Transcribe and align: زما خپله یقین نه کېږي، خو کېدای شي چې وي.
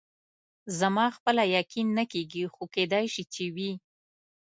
زما 0.79 1.05
خپله 1.15 1.43
یقین 1.57 1.87
نه 1.97 2.03
کېږي، 2.13 2.43
خو 2.53 2.63
کېدای 2.75 3.05
شي 3.13 3.23
چې 3.33 3.43
وي. 3.55 3.71